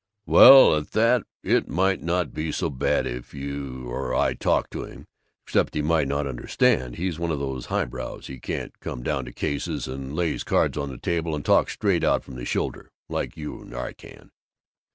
'""Well, 0.25 0.75
at 0.75 0.93
that, 0.93 1.21
it 1.43 1.67
might 1.67 2.01
not 2.01 2.33
be 2.33 2.51
so 2.51 2.71
bad 2.71 3.05
if 3.05 3.35
you 3.35 3.85
or 3.87 4.15
I 4.15 4.33
talked 4.33 4.71
to 4.71 4.83
him, 4.85 5.05
except 5.45 5.75
he 5.75 5.83
might 5.83 6.07
not 6.07 6.25
understand. 6.25 6.95
He's 6.95 7.19
one 7.19 7.29
of 7.29 7.39
these 7.39 7.67
highbrows. 7.67 8.25
He 8.25 8.39
can't 8.39 8.79
come 8.79 9.03
down 9.03 9.25
to 9.25 9.31
cases 9.31 9.87
and 9.87 10.15
lay 10.15 10.31
his 10.31 10.43
cards 10.43 10.75
on 10.75 10.89
the 10.89 10.97
table 10.97 11.35
and 11.35 11.45
talk 11.45 11.69
straight 11.69 12.03
out 12.03 12.23
from 12.23 12.33
the 12.33 12.45
shoulder, 12.45 12.89
like 13.09 13.37
you 13.37 13.53
or 13.61 13.77
I 13.77 13.93
can." 13.93 14.31